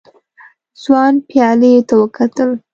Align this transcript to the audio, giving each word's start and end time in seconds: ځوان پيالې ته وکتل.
ځوان 0.81 1.13
پيالې 1.29 1.73
ته 1.87 1.93
وکتل. 2.01 2.49